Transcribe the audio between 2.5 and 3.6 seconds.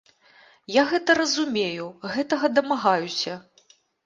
дамагаюся.